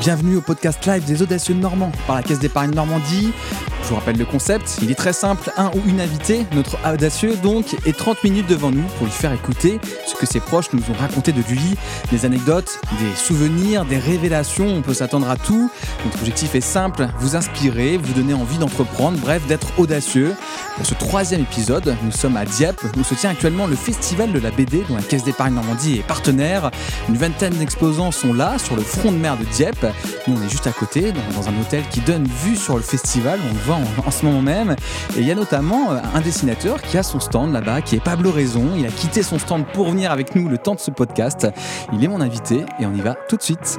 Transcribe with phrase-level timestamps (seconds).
[0.00, 3.34] Bienvenue au podcast live des audacieux normands par la Caisse d'épargne Normandie.
[3.82, 7.34] Je vous rappelle le concept, il est très simple, un ou une invitée, notre audacieux
[7.42, 10.82] donc, et 30 minutes devant nous pour lui faire écouter ce que ses proches nous
[10.90, 11.76] ont raconté de lui,
[12.12, 15.70] des anecdotes, des souvenirs, des révélations, on peut s'attendre à tout.
[16.04, 20.34] Notre objectif est simple, vous inspirer, vous donner envie d'entreprendre, bref, d'être audacieux.
[20.76, 24.38] Pour ce troisième épisode, nous sommes à Dieppe, où se tient actuellement le festival de
[24.38, 26.70] la BD dont la Caisse d'épargne Normandie est partenaire.
[27.08, 29.86] Une vingtaine d'exposants sont là, sur le front de mer de Dieppe.
[30.26, 33.40] Nous, on est juste à côté, dans un hôtel qui donne vue sur le festival,
[33.74, 34.76] en, ce moment même.
[35.16, 38.00] Et il y a notamment euh, un dessinateur qui a son stand là-bas, qui est
[38.00, 38.70] Pablo Raison.
[38.76, 41.46] Il a quitté son stand pour venir avec nous le temps de ce podcast.
[41.92, 43.78] Il est mon invité et on y va tout de suite.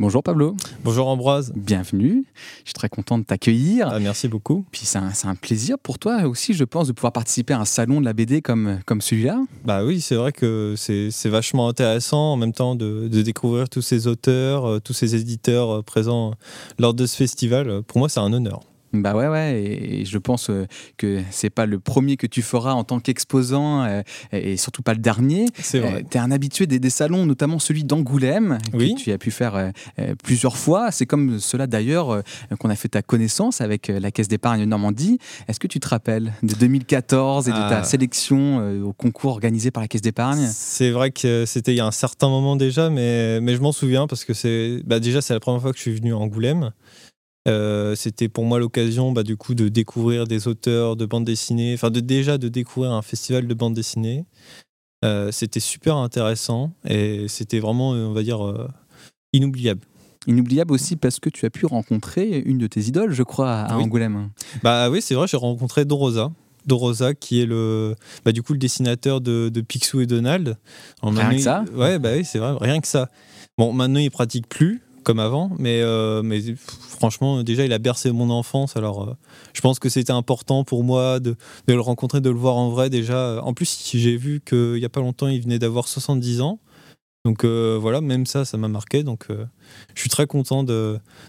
[0.00, 0.56] Bonjour Pablo.
[0.84, 1.52] Bonjour Ambroise.
[1.56, 2.24] Bienvenue.
[2.58, 3.88] Je suis très content de t'accueillir.
[3.90, 4.64] Ah, merci beaucoup.
[4.70, 8.00] Puis c'est un, plaisir pour toi aussi, je pense, de pouvoir participer à un salon
[8.00, 9.42] de la BD comme, comme celui-là.
[9.64, 13.82] Bah oui, c'est vrai que c'est vachement intéressant en même temps de, de découvrir tous
[13.82, 16.32] ces auteurs, euh, tous ces éditeurs euh, présents
[16.78, 17.82] lors de ce festival.
[17.82, 18.67] Pour moi, c'est un honneur.
[18.92, 22.72] Bah ouais, ouais, et je pense euh, que c'est pas le premier que tu feras
[22.72, 25.46] en tant qu'exposant, euh, et surtout pas le dernier.
[25.60, 25.96] C'est vrai.
[25.96, 29.72] Euh, tu es un habitué des, salons, notamment celui d'Angoulême, que tu as pu faire
[30.24, 30.90] plusieurs fois.
[30.90, 32.22] C'est comme cela d'ailleurs
[32.58, 35.18] qu'on a fait ta connaissance avec la Caisse d'épargne Normandie.
[35.48, 37.84] Est-ce que tu te rappelles de 2014 et de ta ah.
[37.84, 40.48] sélection au concours organisé par la Caisse d'épargne?
[40.50, 43.72] C'est vrai que c'était il y a un certain moment déjà, mais, mais je m'en
[43.72, 46.16] souviens parce que c'est bah déjà c'est la première fois que je suis venu à
[46.16, 46.72] Angoulême.
[47.48, 51.74] Euh, c'était pour moi l'occasion bah, du coup de découvrir des auteurs de bande dessinée,
[51.74, 54.24] enfin de déjà de découvrir un festival de bande dessinée.
[55.04, 58.68] Euh, c'était super intéressant et c'était vraiment, on va dire, euh,
[59.32, 59.80] inoubliable.
[60.26, 63.76] Inoubliable aussi parce que tu as pu rencontrer une de tes idoles, je crois, à
[63.76, 64.30] Angoulême.
[64.62, 66.32] Bah oui, c'est vrai, j'ai rencontré Don Rosa.
[66.66, 67.94] Don Rosa, qui est le,
[68.24, 70.56] bah, du coup le dessinateur de, de Picsou et Donald.
[71.02, 73.08] rien que ça Ouais, bah oui, c'est vrai, rien que ça.
[73.56, 78.12] Bon, maintenant il pratique plus, comme avant, mais, euh, mais franchement, déjà, il a bercé
[78.12, 78.76] mon enfance.
[78.76, 79.16] Alors, euh,
[79.54, 81.34] je pense que c'était important pour moi de,
[81.66, 82.90] de, le rencontrer, de le voir en vrai.
[82.90, 86.58] Déjà, en plus, j'ai vu qu'il n'y a pas longtemps, il venait d'avoir 70 ans.
[87.28, 89.02] Donc euh, voilà, même ça, ça m'a marqué.
[89.02, 89.44] Donc euh,
[89.94, 90.64] je suis très content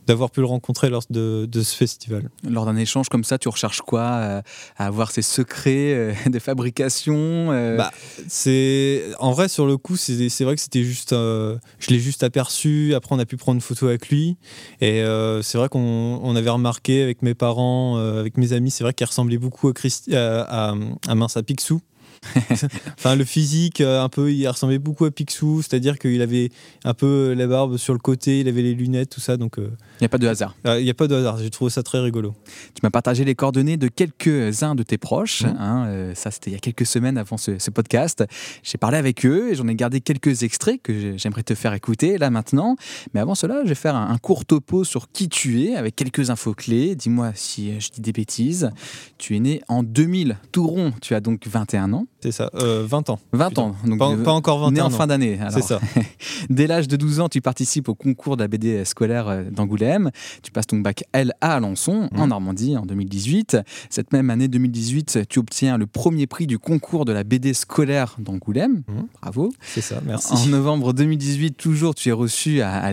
[0.07, 2.29] d'avoir pu le rencontrer lors de, de ce festival.
[2.49, 4.41] Lors d'un échange comme ça, tu recherches quoi euh,
[4.77, 7.91] À avoir ces secrets de fabrication bah,
[8.29, 11.11] c'est En vrai, sur le coup, c'est vrai que c'était juste.
[11.11, 12.93] je l'ai juste aperçu.
[12.95, 14.37] Après, on a pu prendre une photo avec lui.
[14.79, 15.03] Et
[15.41, 19.05] c'est vrai qu'on on avait remarqué avec mes parents, avec mes amis, c'est vrai qu'il
[19.05, 20.75] ressemblait beaucoup à, Christi, à, à,
[21.09, 21.81] à Mince à Picsou.
[22.97, 26.49] enfin, le physique, euh, un peu, il ressemblait beaucoup à Picsou, c'est-à-dire qu'il avait
[26.83, 29.37] un peu la barbe sur le côté, il avait les lunettes, tout ça.
[29.37, 30.55] Donc, euh, il n'y a pas de hasard.
[30.65, 31.37] Euh, il n'y a pas de hasard.
[31.37, 32.35] J'ai trouvé ça très rigolo.
[32.73, 35.43] Tu m'as partagé les coordonnées de quelques-uns de tes proches.
[35.43, 35.57] Mmh.
[35.59, 38.25] Hein, ça, c'était il y a quelques semaines avant ce, podcast.
[38.63, 42.17] J'ai parlé avec eux et j'en ai gardé quelques extraits que j'aimerais te faire écouter
[42.17, 42.75] là maintenant.
[43.13, 46.29] Mais avant cela, je vais faire un, court topo sur qui tu es avec quelques
[46.29, 46.95] infos clés.
[46.95, 48.71] Dis-moi si je dis des bêtises.
[49.17, 50.93] Tu es né en 2000, tout rond.
[51.01, 52.07] Tu as donc 21 ans.
[52.21, 53.19] C'est ça, 20 euh, ans.
[53.31, 53.75] 20 ans.
[53.85, 55.39] Donc pas, encore 21 Né en fin d'année.
[55.51, 55.79] C'est ça.
[56.49, 60.11] Dès l'âge de 12 ans, tu participes au concours de la BD scolaire euh, d'Angoulême.
[60.43, 62.29] Tu passes ton bac L à Alençon, en mmh.
[62.29, 63.57] Normandie, en 2018.
[63.89, 68.17] Cette même année 2018, tu obtiens le premier prix du concours de la BD scolaire
[68.19, 68.83] d'Angoulême.
[68.87, 68.93] Mmh.
[69.21, 69.53] Bravo.
[69.61, 70.33] C'est ça, merci.
[70.33, 72.91] En novembre 2018, toujours, tu es reçu à, à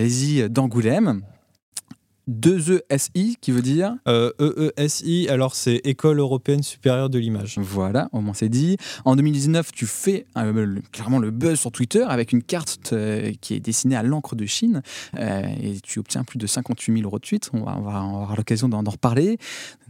[0.48, 1.22] d'Angoulême.
[2.28, 4.32] 2ESI qui veut dire euh,
[4.76, 7.59] EESI, alors c'est École européenne supérieure de l'image.
[7.59, 8.76] Voilà, au moins c'est dit.
[9.04, 13.54] En 2019, tu fais euh, clairement le buzz sur Twitter avec une carte euh, qui
[13.54, 14.82] est dessinée à l'encre de Chine
[15.16, 17.50] et tu obtiens plus de 58 000 euros de suite.
[17.53, 19.38] On va, on va avoir l'occasion d'en reparler.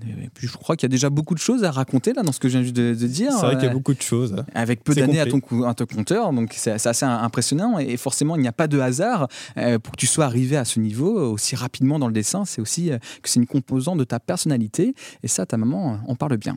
[0.02, 2.32] Et puis je crois qu'il y a déjà beaucoup de choses à raconter là dans
[2.32, 3.32] ce que je viens de, de dire.
[3.32, 4.44] C'est vrai qu'il y a beaucoup de choses.
[4.54, 8.42] Avec peu d'années à ton, à ton compteur, donc c'est assez impressionnant et forcément il
[8.42, 11.98] n'y a pas de hasard pour que tu sois arrivé à ce niveau aussi rapidement
[11.98, 14.94] dans le dessin c'est aussi euh, que c'est une composante de ta personnalité.
[15.22, 16.56] Et ça, ta maman euh, en parle bien.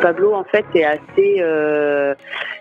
[0.00, 2.12] Pablo en fait est assez, euh,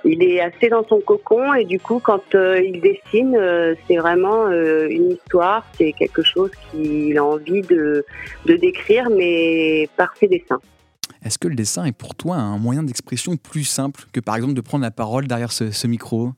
[0.06, 3.36] il est assez dans son cocon et du coup quand il dessine,
[3.88, 8.06] c'est vraiment une histoire, c'est quelque chose qu'il a envie de,
[8.46, 10.60] de décrire, mais par ses dessins.
[11.24, 14.54] Est-ce que le dessin est pour toi un moyen d'expression plus simple que par exemple
[14.54, 16.32] de prendre la parole derrière ce, micro?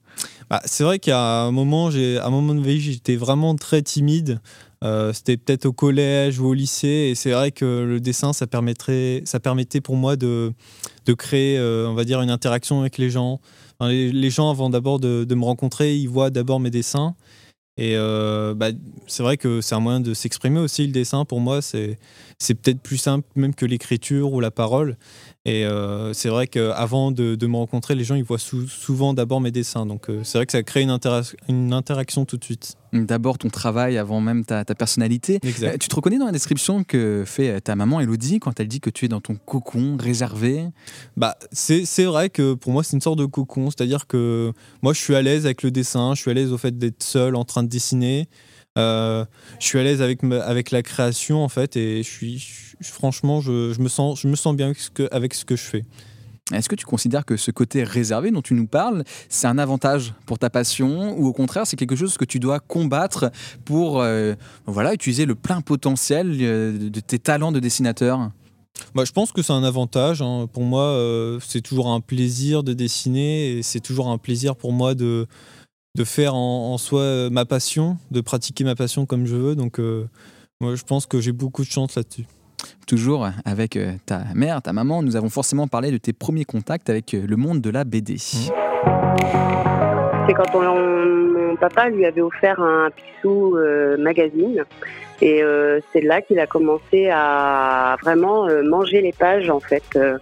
[0.49, 4.41] Bah, C'est vrai qu'à un moment, à un moment de vie, j'étais vraiment très timide.
[4.83, 8.47] Euh, c'était peut-être au collège ou au lycée, et c'est vrai que le dessin, ça,
[8.47, 10.51] permettrait, ça permettait pour moi de,
[11.05, 13.39] de créer, euh, on va dire, une interaction avec les gens.
[13.79, 17.15] les, gens, avant d'abord de, de, me rencontrer, ils voient d'abord mes dessins,
[17.77, 18.67] et euh, bah,
[19.07, 21.25] c'est vrai que c'est un moyen de s'exprimer aussi, le dessin.
[21.25, 21.97] Pour moi, c'est
[22.39, 24.97] peut-être plus simple même que l'écriture ou la parole.
[25.45, 29.41] Et euh, c'est vrai qu'avant de, de, me rencontrer, les gens ils voient souvent d'abord
[29.41, 29.85] mes dessins.
[29.85, 30.97] Donc euh, c'est vrai que ça crée une,
[31.49, 32.75] une interaction tout de suite.
[32.93, 35.39] D'abord ton travail avant même ta, ta personnalité.
[35.43, 35.81] Exact.
[35.81, 38.89] tu te reconnais dans la description que fait ta maman Elodie quand elle dit que
[38.89, 40.67] tu es dans ton cocon réservé?
[41.17, 43.69] Bah, C'est vrai que pour moi c'est une sorte de cocon.
[43.69, 46.57] C'est-à-dire que moi je suis à l'aise avec le dessin, je suis à l'aise au
[46.57, 48.29] fait d'être seul en train de dessiner.
[48.79, 49.23] Euh,
[49.59, 52.43] je suis à l'aise avec, avec la création en fait et je suis
[52.81, 55.61] franchement je, me sens, je me sens bien avec ce que, avec ce que je
[55.61, 55.85] fais.
[56.51, 60.13] Est-ce que tu considères que ce côté réservé dont tu nous parles, c'est un avantage
[60.25, 63.31] pour ta passion ou au contraire c'est quelque chose que tu dois combattre
[63.63, 64.33] pour euh,
[64.65, 68.31] voilà, utiliser le plein potentiel euh, de tes talents de dessinateur?
[68.95, 70.23] Bah, je pense que c'est un avantage.
[70.23, 70.47] Hein.
[70.51, 70.99] Pour moi,
[71.39, 75.27] c'est toujours un plaisir de dessiner et c'est toujours un plaisir pour moi de,
[75.95, 79.55] de faire en, soi euh, ma passion, de pratiquer ma passion comme je veux.
[79.55, 80.07] Donc, euh,
[80.59, 82.25] moi, je pense que j'ai beaucoup de chance là-dessus.
[82.87, 86.89] Toujours avec euh, ta mère, ta maman, nous avons forcément parlé de tes premiers contacts
[86.89, 88.15] avec le monde de la BD.
[88.15, 90.02] Mmh.
[90.27, 93.57] C'est quand mon papa lui avait offert un Picsou
[93.97, 94.63] magazine
[95.23, 99.83] et euh, c'est là qu'il a commencé à vraiment euh, manger les pages en fait.
[99.95, 100.17] Euh,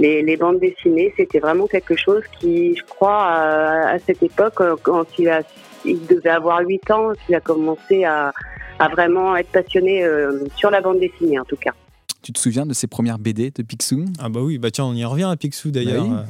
[0.00, 5.28] les, bandes dessinées, c'était vraiment quelque chose qui, je crois, à, cette époque, quand il,
[5.28, 5.42] a,
[5.84, 8.32] il devait avoir 8 ans, qu'il a commencé à,
[8.92, 10.06] vraiment être passionné
[10.54, 11.72] sur la bande dessinée en tout cas.
[12.22, 14.04] Tu te souviens de ses premières BD de Picsou?
[14.18, 16.06] Ah bah oui, bah tiens, on y revient à Picsou d'ailleurs.
[16.06, 16.24] Bah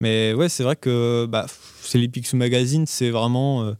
[0.00, 1.46] Mais ouais, c'est vrai que bah,
[1.82, 3.74] c'est les Picsou Magazine, c'est vraiment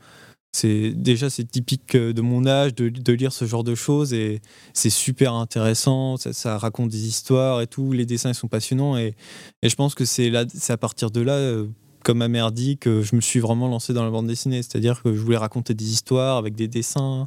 [0.57, 4.41] c'est déjà c'est typique euh, de mon âge de, lire ce genre de choses et
[4.73, 9.15] c'est super intéressant ça, raconte des histoires et tout les dessins sont passionnants et,
[9.63, 11.67] et je pense que c'est là c'est à partir de là euh,
[12.07, 14.63] comme ma mère dit, que je me suis vraiment lancé dans la bande dessinée.
[14.63, 17.27] C'est-à-dire que je voulais raconter des histoires avec des dessins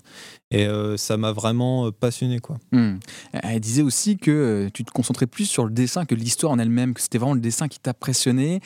[0.51, 2.39] et euh, ça m'a vraiment euh, passionné.
[2.39, 2.59] Quoi.
[2.71, 2.95] Hmm.
[3.33, 6.59] Elle disait aussi que euh, tu te concentrais plus sur le dessin que l'histoire en
[6.59, 8.61] elle-même, que c'était vraiment le dessin qui t'a pressionné.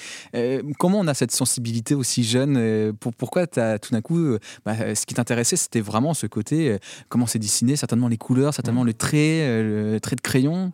[0.77, 5.07] comment on a cette sensibilité aussi jeune pour, Pourquoi as, tout d'un coup, bah, ce
[5.07, 6.77] qui t'intéressait, c'était vraiment ce côté,
[7.09, 10.73] comment c'est dessiné, certainement les couleurs, certainement le trait, le trait de crayon?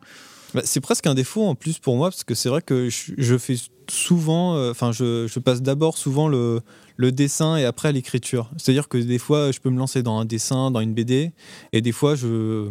[0.53, 3.37] Bah, c'est presque un défaut en plus pour moi, parce que c'est vrai que je,
[3.37, 3.55] fais
[3.89, 6.61] souvent, euh, enfin, je, passe d'abord souvent le,
[6.97, 8.49] dessin et après l'écriture.
[8.57, 11.31] C'est-à-dire que des fois, je peux me lancer dans un dessin, dans une BD,
[11.73, 12.69] et des fois, je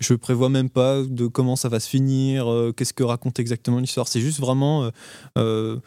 [0.00, 3.80] je prévois même pas de comment ça va se finir, euh, qu'est-ce que raconte exactement
[3.80, 4.06] l'histoire.
[4.06, 4.88] C'est juste vraiment
[5.36, 5.78] euh,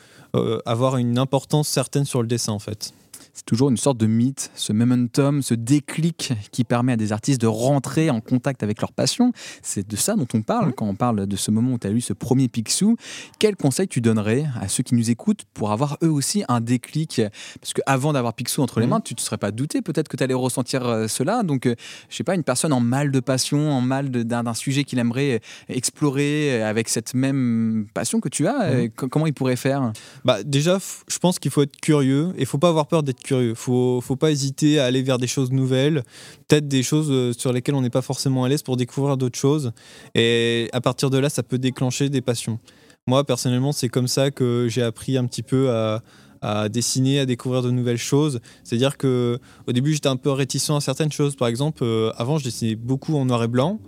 [0.66, 2.94] avoir une importance certaine sur le dessin en fait
[3.34, 7.42] c'est toujours une sorte de mythe, ce momentum, ce déclic qui permet à des artistes
[7.42, 9.32] de rentrer en contact avec leur passion.
[9.62, 11.90] C'est de ça dont on parle quand on parle de ce moment où tu as
[11.92, 12.98] lu ce premier Picsou.
[13.40, 17.22] Quel conseil tu donnerais à ceux qui nous écoutent pour avoir eux aussi un déclic?
[17.60, 20.18] Parce qu'avant d'avoir Picsou entre les mains, tu ne te serais pas douté peut-être que
[20.18, 21.44] tu allais ressentir euh, cela.
[21.44, 21.76] Donc, euh,
[22.10, 25.36] je sais pas, une personne en mal de passion, en mal d'un sujet qu'il aimerait
[25.36, 29.94] euh, explorer avec cette même passion que tu as, comment il pourrait faire?
[30.26, 33.21] Bah, Déjà, je pense qu'il faut être curieux et il faut pas avoir peur d'être
[33.24, 33.54] curieux.
[33.56, 36.04] Faut, faut pas hésiter à aller vers des choses nouvelles,
[36.48, 39.40] peut-être des choses euh, sur lesquelles on n'est pas forcément à l'aise pour découvrir d'autres
[39.40, 39.72] choses.
[40.16, 42.60] Et à partir de là, ça peut déclencher des passions.
[43.08, 47.62] Moi, personnellement, c'est comme ça que j'ai appris un petit peu à, dessiner, à découvrir
[47.62, 48.40] de nouvelles choses.
[48.64, 51.36] C'est-à-dire que au début, j'étais un peu réticent à certaines choses.
[51.36, 53.80] Par exemple, euh, avant, je dessinais beaucoup en noir et blanc.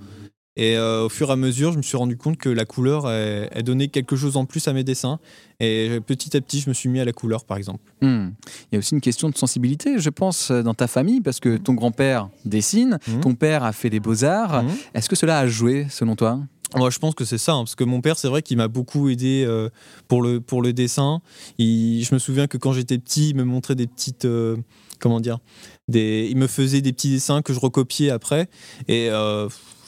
[0.55, 3.09] Et euh, au fur et à mesure, je me suis rendu compte que la couleur,
[3.09, 5.19] elle, donnait quelque chose en plus à mes dessins.
[5.59, 7.91] Et petit à petit, je me suis mis à la couleur, par exemple.
[8.01, 8.29] Hmm.
[8.71, 11.57] Il y a aussi une question de sensibilité, je pense, dans ta famille, parce que
[11.57, 13.19] ton grand-père dessine, hmm.
[13.21, 14.63] ton père a fait des beaux-arts.
[14.63, 14.69] Hmm.
[14.93, 16.39] Est-ce que cela a joué, selon toi?
[16.75, 18.67] Moi, je pense que c'est ça, hein, parce que mon père, c'est vrai qu'il m'a
[18.67, 19.69] beaucoup aidé euh,
[20.07, 21.21] pour, le, pour le dessin.
[21.59, 24.25] je me souviens que quand j'étais petit, il me montrait des petites.
[24.25, 24.57] Euh,
[24.99, 25.39] comment dire
[25.87, 28.49] des, Il me faisait des petits dessins que je recopiais après.
[28.87, 29.09] Et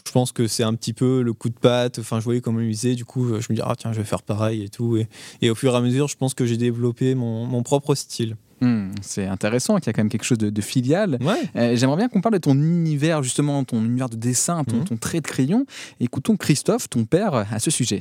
[0.06, 2.00] je pense que c'est un petit peu le coup de patte.
[2.00, 4.06] Enfin, je voyais comment il faisait, du coup, je me dis, ah tiens, je vais
[4.06, 4.98] faire pareil et tout.
[5.42, 8.36] Et, au fur et à mesure, je pense que j'ai développé mon, propre style.
[8.62, 11.18] Hmm, c'est intéressant qu'il y a quand même quelque chose de, filial.
[11.56, 15.00] Euh, j'aimerais bien qu'on parle de ton univers, justement, ton univers de dessin, ton, mhm.
[15.00, 15.66] trait de crayon.
[16.00, 18.00] Écoutons Christophe, ton père, à ce sujet.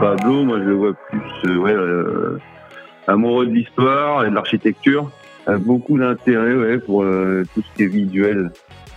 [0.00, 2.38] Pablo, moi je le vois plus euh, euh,
[3.06, 5.10] amoureux de l'histoire et de l'architecture.
[5.60, 8.50] beaucoup d'intérêt pour tout ce qui est visuel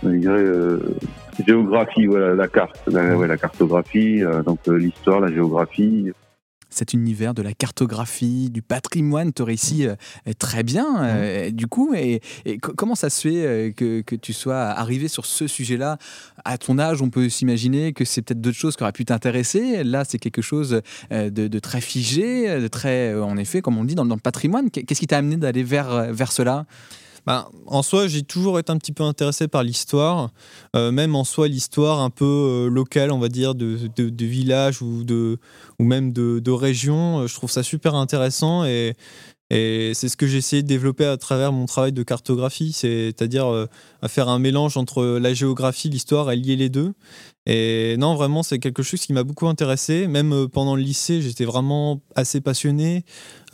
[0.04, 0.78] dirais, euh,
[1.46, 6.12] géographie, voilà, la carte, la, ouais, la cartographie, euh, donc euh, l'histoire, la géographie
[6.68, 9.88] cet univers de la cartographie, du patrimoine te réussit
[10.38, 11.50] très bien.
[11.50, 12.20] du coup, et,
[12.58, 15.96] comment ça se fait que, que, tu sois arrivé sur ce sujet-là?
[16.44, 19.84] À ton âge, on peut s'imaginer que c'est peut-être d'autres choses qui auraient pu t'intéresser.
[19.84, 24.04] Là, c'est quelque chose de, très figé, de très, en effet, comme on dit, dans,
[24.04, 24.68] dans le patrimoine.
[24.70, 26.66] Qu'est-ce qui t'a amené d'aller vers, vers cela?
[27.26, 30.30] Bah, En soi, j'ai toujours été un petit peu intéressé par l'histoire,
[30.74, 34.80] euh, même en soi l'histoire un peu euh, locale, on va dire, de, de, village
[34.82, 35.04] ou,
[35.80, 37.20] même de, de région.
[37.20, 38.94] Euh, je trouve ça super intéressant et,
[39.50, 43.46] et c'est ce que j'ai essayé de développer à travers mon travail de cartographie, c'est-à-dire
[44.02, 46.94] à faire un mélange entre la géographie, l'histoire et lier les deux.
[47.46, 50.08] Et non, vraiment, c'est quelque chose qui m'a beaucoup intéressé.
[50.08, 53.04] Même euh, pendant le lycée, j'étais vraiment assez passionné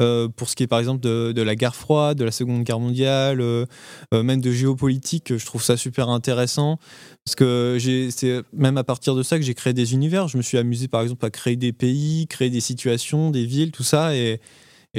[0.01, 2.81] euh, pour ce qui est par exemple de, la guerre froide, de la Seconde Guerre
[2.81, 3.67] mondiale, euh,
[4.15, 5.37] même de géopolitique.
[5.37, 6.79] Je trouve ça super intéressant
[7.25, 7.77] parce que
[8.11, 10.27] c'est même à partir de ça que j'ai créé des univers.
[10.27, 13.73] Je me suis amusé par exemple à créer des pays, créer des situations, des villes,
[13.73, 14.17] tout ça.
[14.17, 14.41] Et,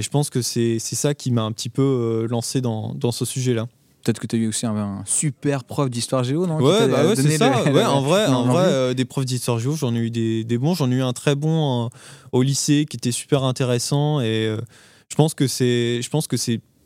[0.02, 3.68] je pense que c'est ça qui m'a un petit peu lancé dans ce sujet-là.
[4.04, 7.16] Peut-être que tu as eu aussi un, super prof d'histoire géo, non Ouais, bah ouais
[7.16, 7.64] c'est ça.
[7.72, 10.58] ouais, en vrai, en vrai euh, des profs d'histoire géo, j'en ai eu des, des
[10.58, 10.74] bons.
[10.74, 11.90] J'en ai eu un très bon euh,
[12.34, 14.20] au lycée qui était super intéressant.
[14.20, 14.58] Et euh,
[15.08, 16.02] je pense que c'est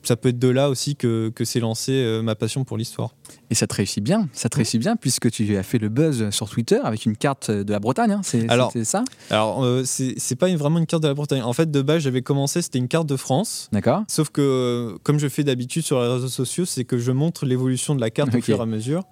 [0.08, 3.14] ça peut être de là aussi que, que s'est lancée euh, ma passion pour l'histoire.
[3.50, 6.30] Et ça te réussit bien, ça te réussit bien puisque tu as fait le buzz
[6.30, 8.22] sur Twitter avec une carte de la Bretagne, hein.
[8.24, 9.04] c'est ça?
[9.30, 11.42] Alors, euh, c'est pas vraiment une carte de la Bretagne.
[11.42, 13.70] En fait, de base, j'avais commencé, c'était une carte de France.
[13.74, 14.04] D'accord.
[14.08, 17.46] Sauf que, euh, comme je fais d'habitude sur les réseaux sociaux, c'est que je montre
[17.46, 19.04] l'évolution de la carte au fur et à mesure.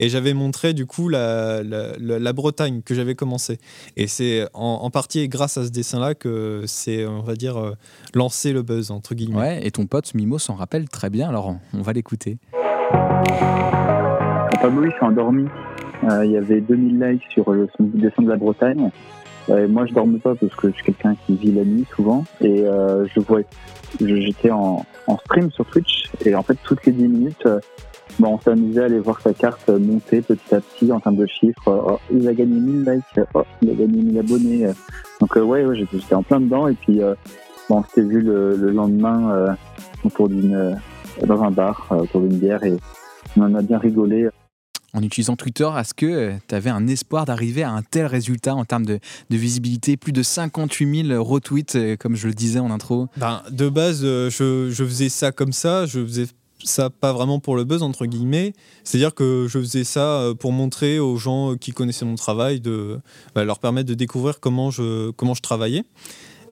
[0.00, 3.58] Et j'avais montré du coup la, la, Bretagne que j'avais commencé.
[3.96, 7.72] Et c'est en, partie grâce à ce dessin-là que c'est, on va dire, euh,
[8.14, 9.38] lancé le buzz, entre guillemets.
[9.38, 12.38] Ouais, et ton pote Mimo s'en rappelle très bien, alors on, va l'écouter.
[14.62, 15.46] Pablo, il s'est endormi.
[16.04, 18.90] Euh, il y avait 2000 likes sur le dessin de la Bretagne.
[19.50, 22.24] Euh, moi, je dormais pas parce que je suis quelqu'un qui vit la nuit souvent.
[22.40, 23.40] Et je vois,
[24.00, 26.08] j'étais en, en, stream sur Twitch.
[26.24, 27.48] Et en fait, toutes les 10 minutes,
[28.18, 31.26] Bon, on s'amusait à aller voir sa carte monter petit à petit en termes de
[31.26, 31.68] chiffres.
[31.68, 34.66] Oh, il a gagné 1000 likes, oh, il a gagné 1000 abonnés.
[35.20, 36.66] Donc euh, ouais, ouais j'étais en plein dedans.
[36.66, 37.14] Et puis euh,
[37.68, 39.52] bon, on s'était vu le, lendemain euh,
[40.04, 40.80] autour d'une
[41.24, 42.76] dans un bar autour d'une bière et
[43.36, 44.28] on en a bien rigolé.
[44.94, 48.64] En utilisant Twitter, est-ce que tu avais un espoir d'arriver à un tel résultat en
[48.64, 48.98] termes de,
[49.30, 49.96] visibilité?
[49.96, 54.70] Plus de 58 000 retweets, comme je le disais en intro ben, De base, je,
[54.70, 55.84] je, faisais ça comme ça.
[55.84, 56.26] Je faisais
[56.64, 58.52] ça pas vraiment pour le buzz entre guillemets.
[58.84, 62.16] C'est à dire que je faisais ça euh, pour montrer aux gens qui connaissaient mon
[62.16, 62.98] travail de
[63.34, 65.84] bah, leur permettre de découvrir comment je comment je travaillais.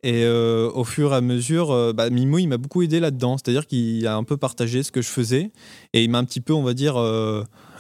[0.03, 3.37] Et euh, au fur et à mesure euh, bah, Mimo il m'a beaucoup aidé là-dedans.
[3.39, 5.51] C'est à dire qu'il a un peu partagé ce que je faisais.
[5.93, 6.97] Et il m'a un petit peu on va dire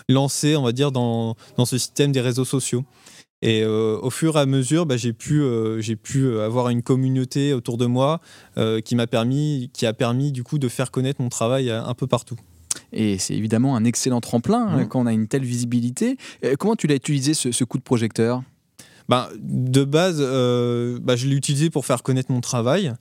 [0.08, 2.84] lancé on va dire dans, dans ce système des réseaux sociaux
[3.46, 6.68] et euh, au fur et à mesure, bah, j'ai pu, euh, j'ai pu euh, avoir
[6.68, 8.20] une communauté autour de moi
[8.84, 12.06] qui m'a permis, qui a permis du coup de faire connaître mon travail un peu
[12.06, 12.36] partout.
[12.92, 14.88] Et c'est évidemment un excellent tremplin hein, mmh.
[14.88, 16.16] quand on a une telle visibilité.
[16.58, 18.42] comment tu l'as utilisé ce, coup de projecteur?
[19.08, 22.94] Bah, de base, bah, je l'ai utilisé pour faire connaître mon travail.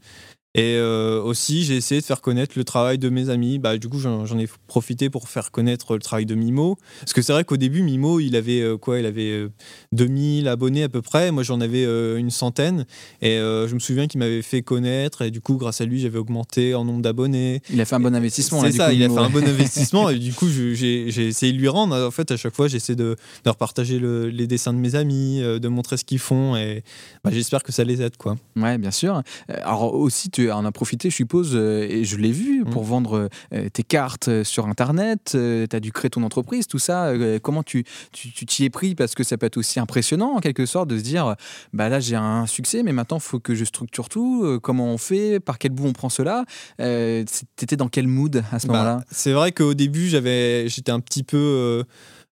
[0.55, 3.59] Et euh, aussi, j'ai essayé de faire connaître le travail de mes amis.
[3.59, 6.77] Bah, du coup, j'en ai profité pour faire connaître le travail de Mimo.
[7.01, 9.49] Parce que c'est vrai qu'au début, Mimo, il avait euh, quoi Il avait
[9.91, 11.31] 2000 euh, abonnés à peu près.
[11.31, 12.85] Moi, j'en avais une centaine.
[13.21, 15.23] Et je me souviens qu'il m'avait fait connaître.
[15.23, 17.61] Et du coup, grâce à lui, j'avais augmenté en nombre d'abonnés.
[17.69, 18.61] Il a fait un bon investissement.
[18.61, 20.09] C'est ça, il a fait un bon investissement.
[20.09, 21.97] et du coup, j'ai essayé de lui rendre.
[21.97, 25.67] En fait, à chaque fois, j'essaie de, de repartager les dessins de mes amis, de
[25.67, 26.55] montrer ce qu'ils font.
[26.55, 26.83] Et
[27.25, 28.15] bah, j'espère que ça les aide.
[28.15, 28.37] Quoi.
[28.55, 29.21] Ouais, bien sûr.
[29.49, 32.87] Alors aussi, tu en as profité, je suppose, euh, et je l'ai vu, pour mm.
[32.87, 35.31] vendre euh, tes cartes euh, sur Internet.
[35.31, 37.13] tu as dû créer ton entreprise, tout ça.
[37.41, 38.95] comment tu t'y tu, es pris?
[38.95, 41.35] Parce que ça peut être aussi impressionnant, en quelque sorte, de se dire
[41.73, 44.59] bah là, j'ai un succès, mais maintenant, il faut que je structure tout.
[44.61, 46.45] comment on fait Par quel bout on prend cela?
[46.77, 49.03] Tu étais dans quel mood à ce bah, moment-là?
[49.11, 51.83] C'est vrai qu'au début, j'étais un petit peu euh,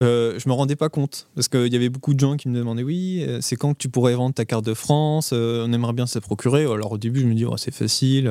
[0.00, 2.82] je me rendais pas compte parce qu'il y avait beaucoup de gens qui me demandaient
[2.82, 5.92] oui, euh, c'est quand que tu pourrais vendre ta carte de France euh, On aimerait
[5.92, 6.62] bien se procurer.
[6.62, 8.30] Alors au début, je me dis oh, c'est facile,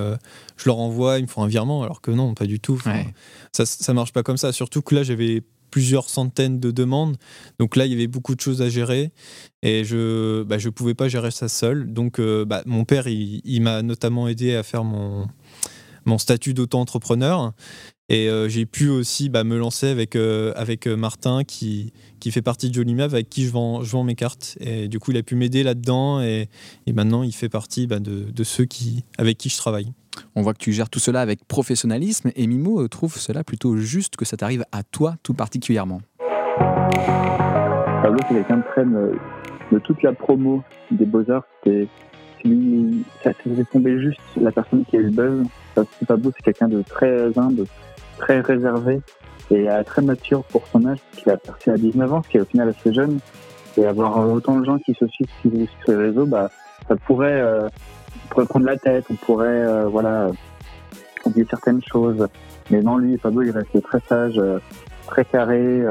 [0.55, 1.83] je leur envoie, ils me font un virement.
[1.83, 2.81] Alors que non, pas du tout.
[3.51, 4.51] Ça, ça marche pas comme ça.
[4.51, 7.17] Surtout que là, j'avais plusieurs centaines de demandes.
[7.59, 9.12] Donc là, il y avait beaucoup de choses à gérer
[9.62, 11.91] et je bah, je pouvais pas gérer ça seul.
[11.91, 15.27] Donc bah, mon père, il, il m'a notamment aidé à faire mon
[16.05, 17.53] mon statut d'auto-entrepreneur.
[18.09, 22.31] Et euh, j'ai pu aussi bah, me lancer avec, euh, avec euh, Martin qui, qui
[22.31, 24.57] fait partie de Jolimap avec qui je vends, je vends mes cartes.
[24.61, 26.47] Et du coup, il a pu m'aider là-dedans et,
[26.85, 29.91] et, maintenant il fait partie bah, de, de, ceux qui, avec qui je travaille.
[30.35, 34.15] On voit que tu gères tout cela avec professionnalisme et Mimo trouve cela plutôt juste
[34.15, 36.01] que ça t'arrive à toi tout particulièrement.
[36.57, 38.85] Pablo, c'est quelqu'un de très.
[38.85, 41.87] de toute la promo des Beaux-Arts, c'était.
[43.23, 45.45] Ça faisait tomber juste la personne qui a eu le buzz.
[46.07, 47.65] Pablo, c'est quelqu'un de très humble,
[48.17, 49.01] très réservé
[49.50, 52.38] et euh, très mature pour son âge, qu'il a percé à 19 ans, ce qui
[52.38, 53.19] est au final assez jeune.
[53.77, 56.50] Et avoir autant de gens qui se suivent sur les réseaux, bah,
[56.88, 57.69] ça pourrait, euh,
[58.29, 60.29] pourrait prendre la tête, on pourrait euh, voilà,
[61.25, 62.27] oublier certaines choses.
[62.71, 64.59] Mais non, lui, Pablo, il reste très sage, euh,
[65.05, 65.83] très carré.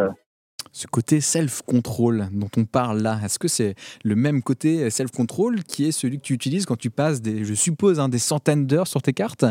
[0.77, 5.87] Ce côté self-control dont on parle là, est-ce que c'est le même côté self-control qui
[5.87, 8.87] est celui que tu utilises quand tu passes des, je suppose, hein, des centaines d'heures
[8.87, 9.47] sur tes cartes?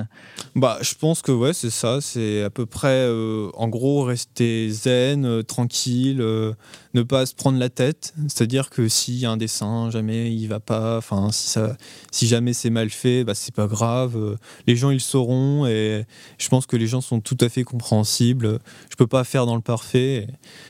[0.55, 1.97] Bah, je pense que ouais, c'est ça.
[1.99, 6.53] C'est à peu près, euh, en gros, rester zen, euh, tranquille, euh,
[6.93, 8.13] ne pas se prendre la tête.
[8.27, 10.99] C'est-à-dire que s'il y a un dessin, jamais il va pas.
[10.99, 11.75] Enfin, si ça,
[12.11, 14.37] si jamais c'est mal fait, bah c'est pas grave.
[14.67, 16.05] les gens ils sauront et
[16.37, 18.59] je pense que les gens sont tout à fait compréhensibles.
[18.91, 20.27] Je peux pas faire dans le parfait.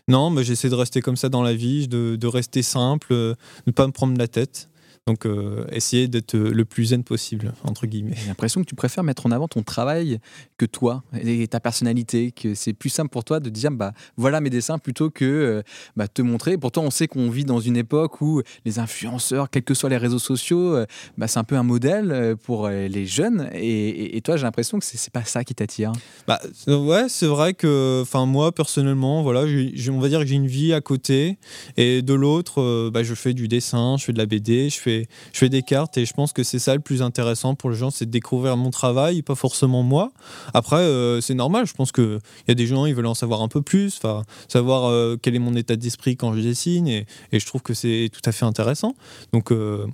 [0.07, 3.35] Non, mais j'essaie de rester comme ça dans la vie, de, rester simple, euh,
[3.67, 4.69] ne pas me prendre la tête.
[5.07, 8.15] Donc, euh, essayer d'être euh, le plus zen possible, entre guillemets.
[8.19, 10.17] J'ai l'impression que tu préfères mettre en avant ton travail
[10.57, 14.41] que toi et ta personnalité, que c'est plus simple pour toi de dire bah voilà
[14.41, 15.61] mes dessins plutôt que euh,
[15.95, 16.53] bah, te montrer.
[16.53, 19.91] Et pourtant, on sait qu'on vit dans une époque où les influenceurs, quels que soient
[19.91, 20.87] les réseaux sociaux, euh,
[21.19, 23.47] bah, c'est un peu un modèle pour les jeunes.
[23.53, 25.91] Et, et- et toi, j'ai l'impression que c'est pas ça qui t'attire.
[26.25, 30.73] Bah, ouais, c'est vrai que, moi personnellement, voilà, on va dire que j'ai une vie
[30.73, 31.37] à côté,
[31.77, 34.94] et de l'autre, bah, je fais du dessin, je fais de la BD, je fais,
[35.33, 37.77] je fais des cartes, et je pense que c'est ça le plus intéressant pour les
[37.77, 40.11] gens, c'est de découvrir mon travail, pas forcément moi.
[40.53, 43.13] Après, euh, c'est normal, je pense que il y a des gens, ils veulent en
[43.13, 43.99] savoir un peu plus,
[44.47, 48.09] savoir euh, quel est mon état d'esprit quand je dessine, et, je trouve que c'est
[48.11, 48.95] tout à fait intéressant.
[49.33, 49.85] Donc, euh,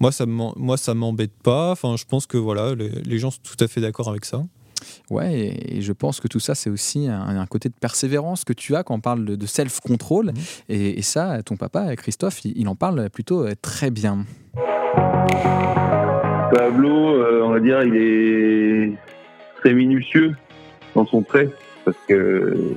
[0.00, 0.26] moi, ça
[0.76, 1.72] ça m'embête pas.
[1.72, 4.42] Enfin, je pense que voilà, les, les gens sont tout à fait d'accord avec ça.
[5.10, 8.44] Ouais, et, et je pense que tout ça, c'est aussi un, un côté de persévérance
[8.44, 10.26] que tu as quand on parle de, de self-control.
[10.26, 10.34] Mhm.
[10.68, 14.24] Et, et ça, ton papa, Christophe, il, il en parle plutôt euh, très bien.
[16.52, 18.92] Pablo, euh, on va dire, il est
[19.60, 20.34] très minutieux
[20.94, 21.48] dans son trait,
[21.84, 22.74] parce que euh,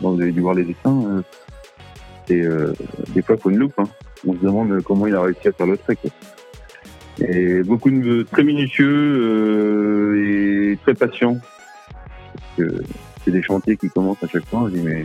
[0.00, 1.04] bon, vous avez dû voir les dessins.
[1.06, 1.22] euh,
[2.26, 2.72] c'est euh,
[3.14, 3.78] des fois, faut une loupe.
[3.78, 3.88] hein.
[4.26, 5.96] On se demande comment il a réussi à faire le trait.
[5.96, 6.10] quoi.
[7.20, 10.14] Et beaucoup de très minutieux euh,
[10.76, 11.36] très patient.
[12.34, 12.82] Parce que
[13.24, 14.68] c'est des chantiers qui commencent à chaque fois.
[14.68, 15.04] Je dis mais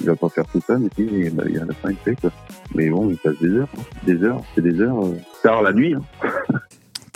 [0.00, 2.14] il va pas faire tout ça, mais puis il y a la fin il fait
[2.20, 2.30] quoi.
[2.74, 3.82] Mais bon, il passe des heures, hein.
[4.04, 5.94] des heures, c'est des heures euh, tard la nuit.
[5.94, 6.02] hein.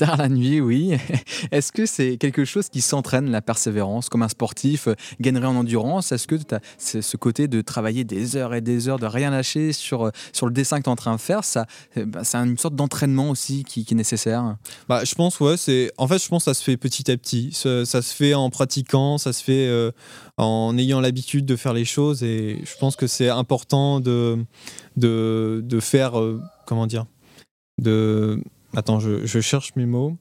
[0.03, 0.97] Tard la nuit, oui.
[1.53, 5.55] Est-ce que c'est quelque chose qui s'entraîne, la persévérance, comme un sportif euh, gagnerait en
[5.55, 6.11] endurance?
[6.11, 9.31] Est-ce que tu as ce côté de travailler des heures et des heures, de rien
[9.31, 12.05] lâcher sur, euh, sur le dessin que tu es en train de faire ça, euh,
[12.05, 14.57] bah, C'est une sorte d'entraînement aussi qui, est nécessaire?
[14.89, 15.93] Bah, je pense, ouais, c'est.
[15.99, 17.53] En fait, je pense que ça se fait petit à petit.
[17.53, 19.93] Ça, se fait en pratiquant, ça se fait
[20.37, 22.25] en ayant l'habitude de faire les choses.
[22.25, 24.45] Et je pense que c'est important de,
[24.97, 26.15] de, de faire.
[26.67, 27.07] comment dire
[27.79, 28.43] De.
[28.75, 30.17] Attends, je, cherche mes mots.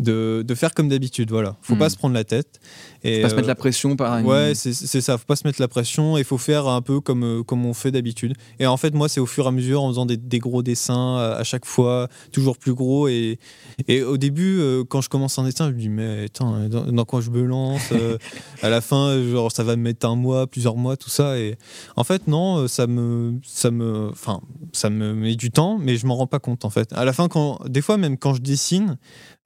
[0.00, 1.56] De, de faire comme d'habitude, voilà.
[1.62, 1.78] Faut Hmm.
[1.78, 2.58] pas se prendre la tête.
[3.04, 5.16] Et, Pas se mettre euh, la pression par une- Ouais, c'est ça.
[5.18, 7.74] Faut pas se mettre la pression et faut faire un peu comme, euh, comme on
[7.74, 8.34] fait d'habitude.
[8.58, 10.64] Et en fait, moi, c'est au fur et à mesure en faisant des, des gros
[10.64, 13.06] dessins euh, à chaque fois, toujours plus gros.
[13.06, 13.38] Et,
[13.86, 16.68] et au début, euh, quand je commence un dessin, je me dis, mais attends, euh,
[16.68, 18.18] dans, dans quoi je me lance euh,
[18.62, 21.38] À la fin, euh, genre, ça va me mettre un mois, plusieurs mois, tout ça.
[21.38, 21.56] Et
[21.94, 24.40] en fait, non, euh, ça me, ça me, enfin,
[24.72, 26.92] ça me met du temps, mais je m'en rends pas compte en fait.
[26.94, 28.96] À la fin, quand, des fois, même quand je dessine,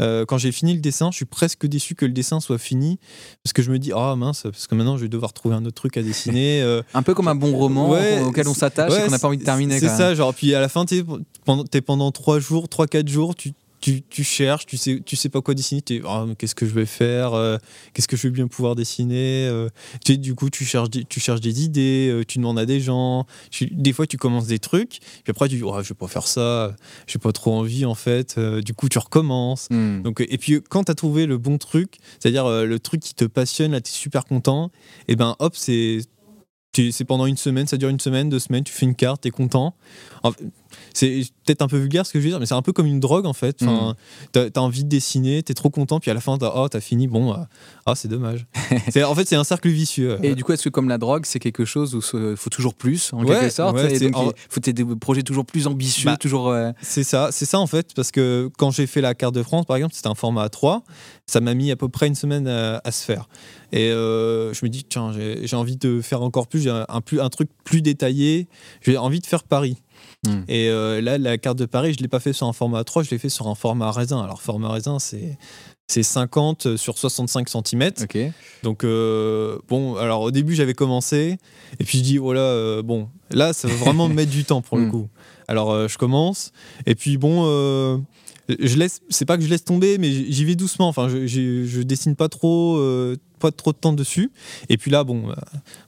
[0.01, 2.99] euh, quand j'ai fini le dessin, je suis presque déçu que le dessin soit fini
[3.43, 5.65] parce que je me dis ah mince parce que maintenant je vais devoir trouver un
[5.65, 8.93] autre truc à dessiner euh, Un peu comme un bon roman Ouais, auquel on s'attache
[8.93, 9.81] et qu'on n'a pas envie de terminer.
[9.81, 11.05] c'est ça genre puis à la fin t'es
[11.45, 15.17] pendant t'es pendant trois jours trois quatre jours tu tu, tu cherches, tu sais, tu
[15.17, 17.59] sais pas quoi dessiner, tu es, Ah, qu'est-ce que je vais faire, euh,
[17.95, 19.47] qu'est-ce que je vais bien pouvoir dessiner.
[19.49, 19.69] euh,
[20.05, 22.67] tu sais, du coup, tu cherches, des, tu cherches des idées, euh, tu demandes à
[22.67, 23.27] des gens.
[23.51, 26.09] Tu- des fois, tu commences des trucs, puis après, tu dis, oh, je vais pas
[26.09, 26.75] faire ça,
[27.07, 28.39] j'ai pas trop envie en fait.
[28.39, 29.69] du coup, tu recommences.
[29.71, 30.03] Hmm.
[30.03, 33.25] Donc, et puis quand tu as trouvé le bon truc, c'est-à-dire le truc qui te
[33.25, 34.71] passionne, là tu es super content,
[35.09, 36.01] et ben hop, c'est
[36.93, 39.29] c'est pendant une semaine, ça dure une semaine, deux semaines, tu fais une carte, tu
[39.29, 39.75] es content.
[40.23, 40.45] En fait,
[40.95, 42.87] C'est peut-être un peu vulgaire ce que je veux dire, mais c'est un peu comme
[42.87, 43.63] une drogue en fait.
[43.63, 43.95] Enfin,
[44.33, 46.81] T'as as envie de dessiner, t'es trop content, puis à la fin, t'as oh, t'as
[46.81, 47.49] fini, bon, ah,
[47.87, 48.47] ah, c'est dommage.
[49.09, 50.19] En fait, c'est un cercle vicieux.
[50.23, 52.75] Et du coup, est-ce que comme la drogue, c'est quelque chose où il faut toujours
[52.75, 55.45] plus, en Ouais, quelque sorte ouais, et c'est- donc, en- il faut des projets toujours
[55.47, 56.49] plus ambitieux, Bah, toujours.
[56.49, 59.43] euh, C'est ça, c'est ça en fait, parce que quand j'ai fait la carte de
[59.43, 60.83] France, par exemple, c'était un format A3,
[61.27, 63.29] ça m'a mis à peu près une semaine à, à se faire.
[63.73, 65.13] Et euh, je me dis, tiens,
[65.43, 68.49] j'ai envie de faire encore plus, j'ai un, un plus, un truc plus détaillé,
[68.83, 69.77] j'ai envie de faire Paris.
[70.27, 70.41] Hmm.
[70.49, 72.83] Et euh, là, la carte de Paris, je ne l'ai pas fait sur un format
[72.83, 74.21] A3, je l'ai fait sur un format raisin.
[74.21, 75.39] Alors, format raisin, c'est.
[75.91, 77.91] C'est 50 sur 65 cm.
[78.63, 81.39] Donc, euh, bon, alors au début, j'avais commencé.
[81.81, 84.61] Et puis, je dis, voilà, euh, bon, là, ça va vraiment me mettre du temps
[84.61, 84.91] pour le Mm.
[84.91, 85.09] coup.
[85.49, 86.53] Alors, euh, je commence.
[86.85, 87.45] Et puis, bon,
[88.51, 90.89] je laisse, c'est pas que je laisse tomber, mais j'y vais doucement.
[90.89, 92.79] Enfin, je, je, je dessine pas trop,
[93.39, 94.31] pas trop de temps dessus.
[94.69, 95.33] Et puis là, bon,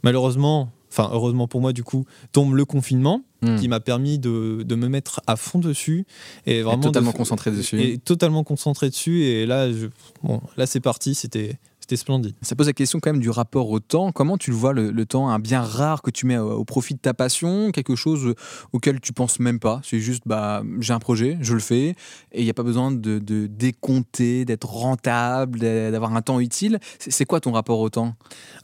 [0.03, 3.57] malheureusement, enfin, heureusement pour moi, du coup, tombe le confinement Hmm.
[3.57, 6.05] qui m'a permis de, de me mettre à fond dessus
[6.45, 7.81] et vraiment totalement de- concentré dessus.
[7.81, 9.87] et totalement concentré dessus et là je,
[10.23, 11.59] bon là c'est parti c'était
[11.91, 12.35] c'était splendide.
[12.41, 14.13] Ça pose la question quand même du rapport au temps.
[14.13, 16.65] Comment tu le vois, le, le temps, un bien rare que tu mets au, au
[16.65, 18.35] profit de ta passion, quelque chose
[18.73, 19.81] auquel tu penses même pas?
[19.83, 21.97] C'est juste, bah, j'ai un projet, je le fais, et
[22.41, 26.79] il n'y a pas besoin de, de décompter, d'être rentable, d'a- d'avoir un temps utile.
[27.01, 28.15] C'est quoi ton rapport au temps?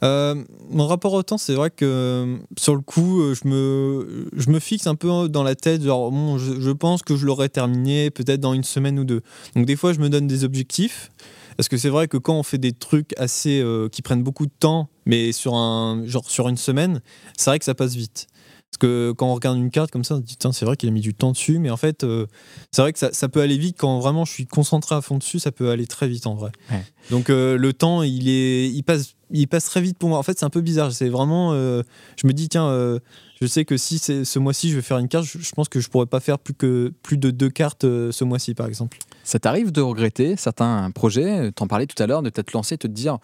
[0.03, 4.29] Euh, mon rapport au temps, c'est vrai que euh, sur le coup, euh, je me,
[4.37, 7.25] je me fixe un peu dans la tête, genre, bon, je, je pense que je
[7.25, 9.21] l'aurai terminé peut-être dans une semaine ou deux.
[9.53, 11.11] Donc des fois, je me donne des objectifs.
[11.57, 14.45] Parce que c'est vrai que quand on fait des trucs assez euh, qui prennent beaucoup
[14.45, 17.01] de temps, mais sur un genre sur une semaine,
[17.35, 18.27] c'est vrai que ça passe vite.
[18.69, 20.75] Parce que quand on regarde une carte comme ça, on se dit Tiens, c'est vrai
[20.75, 22.27] qu'il a mis du temps dessus, mais en fait, euh,
[22.71, 25.17] c'est vrai que ça, ça peut aller vite quand vraiment je suis concentré à fond
[25.17, 26.51] dessus, ça peut aller très vite en vrai.
[26.69, 26.83] Ouais.
[27.09, 30.17] Donc euh, le temps, il est, il passe, il passe très vite pour moi.
[30.19, 30.91] En fait, c'est un peu bizarre.
[30.91, 31.81] C'est vraiment, euh,
[32.21, 32.99] je me dis tiens,
[33.41, 35.79] je sais que si ce mois-ci je vais faire une carte, je, je pense que
[35.79, 38.97] je pourrais pas faire plus que plus de deux cartes ce mois-ci par exemple.
[39.27, 41.51] Ça t'arrive de regretter certains projets?
[41.51, 43.17] T'en parlais tout à l'heure, de peut-être lancer, te dire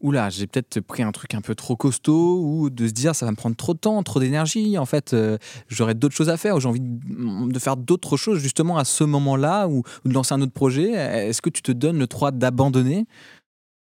[0.00, 3.26] Oula, j'ai peut-être pris un truc un peu trop costaud, ou de se dire ça
[3.26, 4.78] va me prendre trop de temps, trop d'énergie.
[4.78, 8.38] En fait, euh, j'aurais d'autres choses à faire, ou j'ai envie de, faire d'autres choses
[8.38, 10.92] justement à ce moment-là, ou, de lancer un autre projet.
[10.92, 13.06] Est-ce que tu te donnes le droit d'abandonner?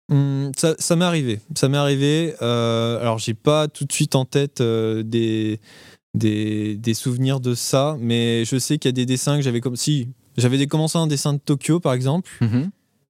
[0.09, 1.41] Hum, ça m'est arrivé.
[1.57, 2.35] Ça m'est arrivé.
[2.41, 5.59] euh, alors j'ai pas tout de suite en tête euh, des,
[6.13, 9.59] des des souvenirs de ça, mais je sais qu'il y a des dessins que j'avais
[9.59, 10.07] comme si
[10.39, 12.29] j'avais commencé un dessin de Tokyo par exemple.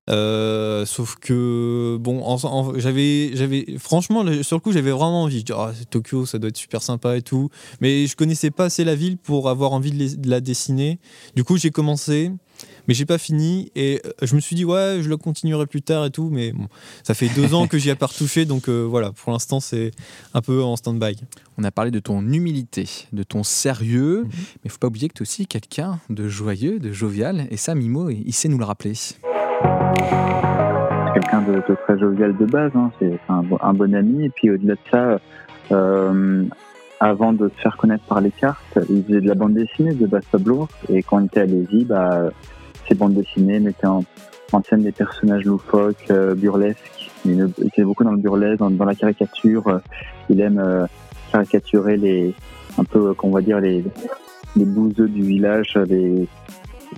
[0.09, 2.23] Euh, sauf que bon,
[2.77, 5.39] j'avais, j'avais, franchement, sur le coup, j'avais vraiment envie.
[5.39, 7.49] Je dis, Ah, Tokyo, ça doit être super sympa et tout.
[7.79, 10.97] Mais je connaissais pas assez la ville pour avoir envie de, les- de la dessiner.
[11.35, 12.31] Du coup, j'ai commencé,
[12.89, 13.71] mais j'ai pas fini.
[13.75, 16.29] Et euh, je me suis dit, ouais, je le continuerai plus tard et tout.
[16.31, 16.65] Mais bon,
[17.03, 19.91] ça fait deux ans que j'y ai pas retouché, donc euh, voilà, pour l'instant, c'est
[20.33, 21.15] un peu en stand-by.
[21.59, 24.29] On a parlé de ton humilité, de ton sérieux, Mhm.
[24.31, 27.57] mais il faut pas oublier que tu es aussi quelqu'un de joyeux, de jovial, et
[27.57, 28.93] ça, Mimo, il sait nous le rappeler.
[31.13, 32.91] Quelqu'un de, de très jovial de base, hein.
[32.99, 34.25] c'est un, bon- un bon ami.
[34.25, 35.19] Et puis au-delà de ça,
[35.71, 36.43] euh,
[36.99, 40.07] avant de se faire connaître par les cartes, il faisait de la bande dessinée de
[40.31, 40.67] Pablo.
[40.89, 42.29] Et quand on était à Lévis, bah,
[42.89, 44.03] ses bandes dessinées mettaient en,
[44.51, 47.09] en scène des personnages loufoques, euh, burlesques.
[47.25, 49.67] Il, il était beaucoup dans le burlesque, dans, dans la caricature.
[49.67, 49.79] Euh,
[50.29, 50.85] Il aime euh,
[51.31, 52.33] caricaturer les,
[52.77, 53.83] un peu, euh, qu'on va dire, les,
[54.55, 56.27] les bouseux du village, les,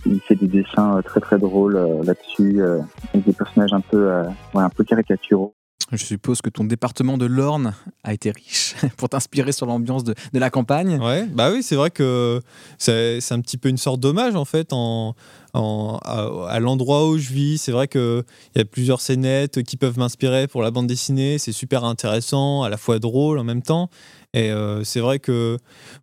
[0.06, 2.80] il fait des dessins euh, très très drôles euh, là-dessus, euh,
[3.13, 4.23] avec des personnages un peu, euh,
[4.54, 5.54] ouais, un peu caricaturaux.
[5.91, 7.73] Je suppose que ton département de l'Orne
[8.06, 10.97] a été riche pour t'inspirer sur l'ambiance de, de la campagne.
[11.01, 12.39] Ouais, bah oui, c'est vrai que
[12.77, 15.15] c'est c'est un petit peu une sorte d'hommage en fait en,
[15.53, 17.57] à, l'endroit où je vis.
[17.57, 18.23] C'est vrai qu'il
[18.55, 21.37] y a plusieurs scénettes qui peuvent m'inspirer pour la bande dessinée.
[21.37, 23.89] C'est super intéressant, à la fois drôle en même temps.
[24.33, 25.57] Et euh, c'est vrai que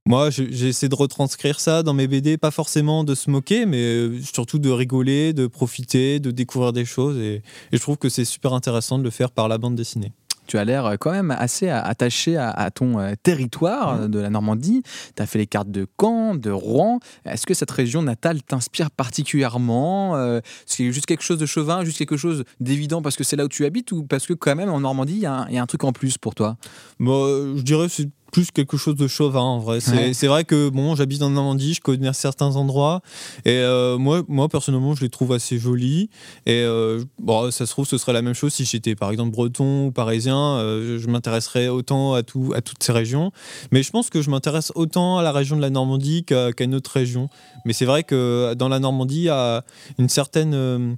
[0.05, 3.83] moi, je- j'essaie de retranscrire ça dans mes BD, pas forcément de se moquer, mais
[3.83, 7.17] euh, surtout de rigoler, de profiter, de découvrir des choses.
[7.19, 10.13] Et je trouve que c'est super intéressant de le faire par la bande dessinée.
[10.49, 14.31] Tu as l'air quand même assez attaché à, à ton euh, territoire euh, de la
[14.31, 14.83] Normandie.
[15.15, 16.99] Tu as fait les cartes de Caen, de Rouen.
[17.25, 21.99] Est-ce que cette région natale t'inspire particulièrement Euh, C'est juste quelque chose de chauvin, juste
[21.99, 24.71] quelque chose d'évident parce que c'est là où tu habites ou parce que quand même
[24.71, 26.57] en Normandie, il y, a un- il y a un truc en plus pour toi?
[26.99, 29.81] Moi, euh, je dirais que c'est plus quelque chose de chauvin en vrai.
[29.81, 30.29] C'est Ouais.
[30.29, 33.01] vrai que bon, j'habite en Normandie, je connais certains endroits
[33.45, 36.11] et euh, moi, moi personnellement, je les trouve assez jolis.
[36.47, 39.31] Et euh, bon, ça se trouve, ce serait la même chose si j'étais par exemple
[39.31, 40.37] breton ou parisien.
[40.59, 43.33] euh, je m'intéresserais autant à tout, à toutes ces régions.
[43.73, 46.75] Mais je pense que je m'intéresse autant à la région de la Normandie qu'à une
[46.75, 47.29] autre région.
[47.65, 49.65] Mais c'est vrai que dans la Normandie, il y a
[49.99, 50.97] une certaine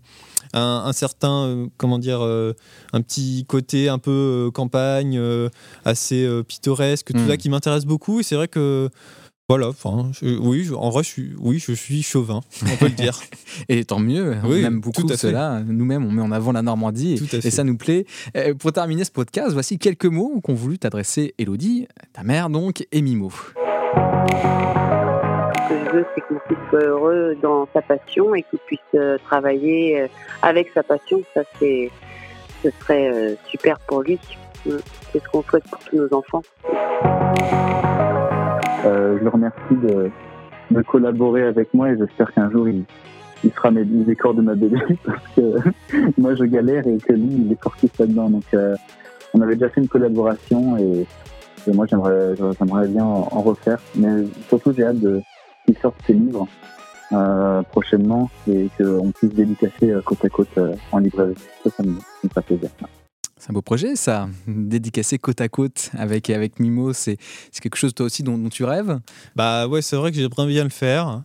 [0.55, 2.55] un, un certain, euh, comment dire, euh,
[2.93, 5.21] un petit côté un peu euh, campagne,
[5.85, 8.21] assez pittoresque, tout ça qui m'intéresse beaucoup.
[8.21, 8.89] Et c'est vrai que,
[9.49, 12.93] voilà, enfin, oui, je- en vrai, je suis, oui, je suis chauvin, on peut le
[12.93, 13.19] dire.
[13.69, 15.61] Et tant mieux, on Oui, aime beaucoup tout à cela.
[15.67, 18.07] Nous-mêmes, on met en avant la Normandie et- ça nous plaît.
[18.37, 22.87] Euh, pour terminer ce podcast, voici quelques mots qu'ont voulu t'adresser Elodie, ta mère donc,
[22.93, 23.33] et Mimo.
[25.71, 28.81] Que je veux, c'est que mon fils soit heureux dans sa passion et qu'il puisse
[28.97, 30.09] euh, travailler euh,
[30.43, 31.23] avec sa passion.
[31.33, 31.93] Ça, c'est,
[32.65, 34.19] ce serait euh, super pour lui.
[34.67, 34.71] Mm.
[35.13, 36.43] C'est ce qu'on souhaite pour tous nos enfants.
[38.83, 40.11] Je le remercie de,
[40.73, 42.83] de collaborer avec moi et j'espère qu'un jour il,
[43.45, 45.55] il fera mes, les de ma BD parce que
[46.21, 48.29] moi je galère et que lui il est fortif là-dedans.
[48.29, 48.45] Donc
[49.35, 51.07] on avait déjà fait une collaboration et,
[51.69, 53.79] et moi j'aimerais j'aimerais bien en, en refaire.
[53.95, 55.23] Mais surtout j'ai hâte de
[55.65, 56.47] qu'il sorte ses livres
[57.13, 61.35] euh, prochainement et qu'on puisse dédicacer euh, côte à côte euh, en librairie.
[61.65, 62.71] Ça, ça me, ça me fait plaisir.
[63.41, 64.29] C'est un beau projet, ça.
[64.47, 67.17] Dédicacé côte à côte avec, avec Mimo, c'est
[67.63, 69.01] quelque chose toi aussi dont, tu rêves?
[69.35, 71.23] Bah ouais, c'est vrai que j'aimerais bien le faire.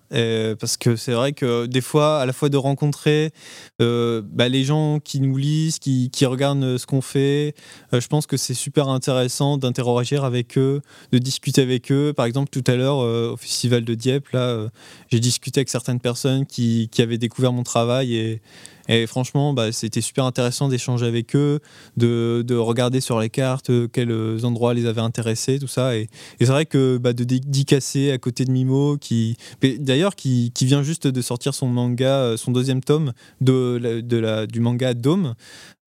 [0.58, 3.32] parce que c'est vrai que des fois, à la fois de rencontrer
[3.82, 7.54] euh, bah, les gens qui nous lisent, qui, qui regardent ce qu'on fait,
[7.94, 12.14] euh, je pense que c'est super intéressant d'interagir avec eux, de discuter avec eux.
[12.16, 14.70] Par exemple, tout à l'heure, euh, au Festival de Dieppe, là,
[15.12, 18.42] j'ai discuté avec certaines personnes qui, qui avaient découvert mon travail et
[18.88, 21.60] et franchement, bah, c'était super intéressant d'échanger avec eux,
[21.98, 25.96] de, de, regarder sur les cartes euh, quels endroits les avaient intéressés, tout ça.
[25.96, 26.08] Et,
[26.40, 30.84] c'est vrai que bah, de dédicacer à côté de Mimo, qui d'ailleurs qui, qui, vient
[30.84, 35.36] juste de sortir son manga, euh, son deuxième tome de, de la, du manga Dome,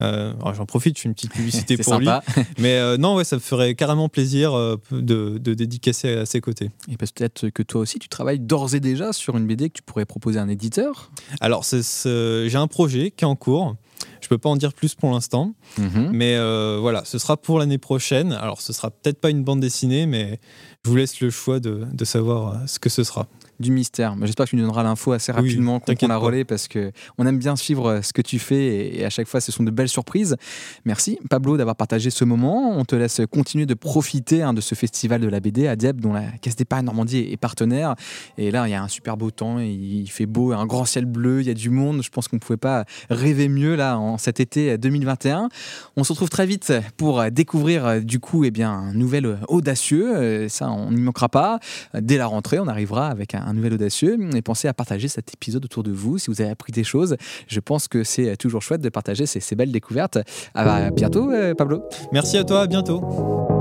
[0.01, 2.09] euh, j'en profite, je fais une petite publicité pour lui.
[2.59, 6.41] Mais euh, non, ouais, ça me ferait carrément plaisir euh, de, de, dédicacer à ses
[6.41, 6.71] côtés.
[6.91, 9.83] Et peut-être que toi aussi, tu travailles d'ores et déjà sur une BD que tu
[9.83, 11.11] pourrais proposer à un éditeur?
[11.41, 13.77] Alors, j'ai un projet qui est en cours.
[14.21, 16.11] Je peux pas en dire plus pour l'instant, mhm.
[16.13, 16.37] mais
[16.79, 18.33] voilà, ce sera pour l'année prochaine.
[18.33, 20.39] Alors, ce sera peut-être pas une bande dessinée, mais
[20.85, 23.27] je vous laisse le choix de, de savoir ce que ce sera
[23.61, 24.15] du mystère.
[24.23, 27.27] J'espère que tu nous donneras l'info assez rapidement oui, qu'on a relais parce que on
[27.27, 29.71] aime bien suivre euh, ce que tu fais et, à chaque fois ce sont de
[29.71, 30.37] belles surprises.
[30.85, 32.79] Merci Pablo d'avoir partagé ce moment.
[32.79, 36.01] On te laisse continuer de profiter hein, de ce festival de la BD à Dieppe
[36.01, 37.95] dont la Caisse d'épargne Normandie est partenaire.
[38.37, 41.05] Et là il y a un super beau temps, il fait beau, un grand ciel
[41.05, 42.03] bleu, il y a du monde.
[42.03, 45.49] Je pense qu'on ne pouvait pas rêver mieux là en cet été 2021.
[45.97, 50.17] On se retrouve très vite pour découvrir euh, du coup eh bien, un nouvel audacieux.
[50.17, 51.59] Euh, ça on n'y manquera pas.
[51.95, 54.19] Dès la rentrée on arrivera avec un un nouvel audacieux.
[54.35, 57.17] Et pensez à partager cet épisode autour de vous si vous avez appris des choses.
[57.49, 60.19] Je pense que c'est toujours chouette de partager ces, belles découvertes.
[60.55, 61.83] À bientôt, euh, Pablo.
[62.13, 63.58] Merci à toi, à bientôt.